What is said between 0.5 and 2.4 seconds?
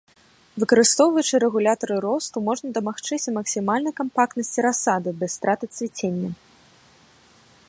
Выкарыстоўваючы рэгулятары росту